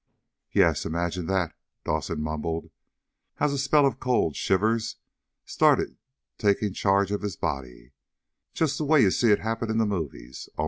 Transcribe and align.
"Yeah, 0.51 0.73
imagine 0.83 1.27
that!" 1.27 1.55
Dawson 1.85 2.23
mumbled, 2.23 2.71
as 3.39 3.53
a 3.53 3.59
spell 3.59 3.85
of 3.85 3.99
cold 3.99 4.35
shivers 4.35 4.95
started 5.45 5.95
taking 6.39 6.73
charge 6.73 7.11
of 7.11 7.21
his 7.21 7.35
body. 7.35 7.91
"Just 8.51 8.79
the 8.79 8.83
way 8.85 9.03
you 9.03 9.11
see 9.11 9.31
it 9.31 9.41
happen 9.41 9.69
in 9.69 9.77
the 9.77 9.85
movies. 9.85 10.49